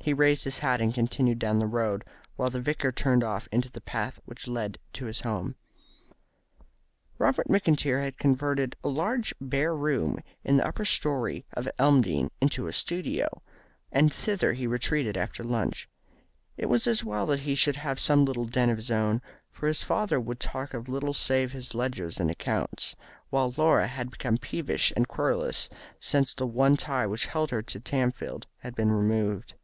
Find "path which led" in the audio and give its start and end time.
3.80-4.78